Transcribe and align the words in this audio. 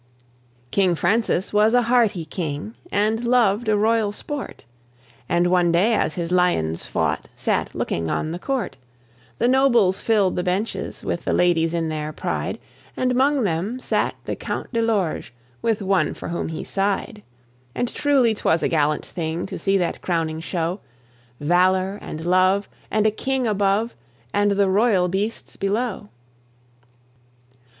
King 0.71 0.95
Francis 0.95 1.53
was 1.53 1.75
a 1.75 1.83
hearty 1.83 2.25
king, 2.25 2.73
and 2.91 3.23
loved 3.23 3.69
a 3.69 3.77
royal 3.77 4.11
sport, 4.11 4.65
And 5.29 5.45
one 5.45 5.71
day 5.71 5.93
as 5.93 6.15
his 6.15 6.31
lions 6.31 6.87
fought, 6.87 7.27
sat 7.35 7.75
looking 7.75 8.09
on 8.09 8.31
the 8.31 8.39
court; 8.39 8.77
The 9.37 9.47
nobles 9.47 10.01
filled 10.01 10.35
the 10.37 10.41
benches, 10.41 11.05
with 11.05 11.23
the 11.23 11.33
ladies 11.33 11.75
in 11.75 11.87
their 11.89 12.11
pride, 12.11 12.57
And 12.97 13.13
'mong 13.13 13.43
them 13.43 13.79
sat 13.79 14.15
the 14.25 14.35
Count 14.35 14.73
de 14.73 14.81
Lorge 14.81 15.31
with 15.61 15.83
one 15.83 16.15
for 16.15 16.29
whom 16.29 16.47
he 16.47 16.63
sighed: 16.63 17.21
And 17.75 17.87
truly 17.93 18.33
'twas 18.33 18.63
a 18.63 18.67
gallant 18.69 19.05
thing 19.05 19.45
to 19.45 19.59
see 19.59 19.77
that 19.77 20.01
crowning 20.01 20.39
show, 20.39 20.79
Valour, 21.39 21.99
and 22.01 22.25
love, 22.25 22.67
and 22.89 23.05
a 23.05 23.11
king 23.11 23.45
above, 23.45 23.93
and 24.33 24.53
the 24.53 24.67
royal 24.67 25.09
beasts 25.09 25.57
below. 25.57 26.09